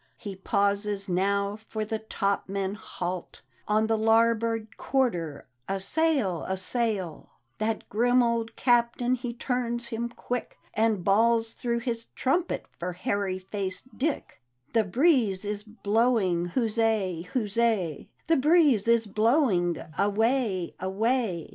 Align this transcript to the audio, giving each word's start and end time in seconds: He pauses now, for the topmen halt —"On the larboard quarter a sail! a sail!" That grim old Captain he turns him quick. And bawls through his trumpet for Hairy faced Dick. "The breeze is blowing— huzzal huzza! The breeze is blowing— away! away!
He 0.17 0.35
pauses 0.35 1.07
now, 1.07 1.57
for 1.67 1.85
the 1.85 1.99
topmen 1.99 2.73
halt 2.73 3.43
—"On 3.77 3.85
the 3.85 3.99
larboard 3.99 4.75
quarter 4.75 5.47
a 5.69 5.79
sail! 5.79 6.43
a 6.47 6.57
sail!" 6.57 7.29
That 7.59 7.87
grim 7.87 8.23
old 8.23 8.55
Captain 8.55 9.13
he 9.13 9.31
turns 9.31 9.89
him 9.89 10.09
quick. 10.09 10.57
And 10.73 11.03
bawls 11.03 11.53
through 11.53 11.81
his 11.81 12.05
trumpet 12.05 12.65
for 12.79 12.93
Hairy 12.93 13.37
faced 13.37 13.95
Dick. 13.95 14.41
"The 14.73 14.85
breeze 14.85 15.45
is 15.45 15.61
blowing— 15.61 16.45
huzzal 16.55 17.25
huzza! 17.33 18.07
The 18.25 18.37
breeze 18.37 18.87
is 18.87 19.05
blowing— 19.05 19.77
away! 19.99 20.73
away! 20.79 21.47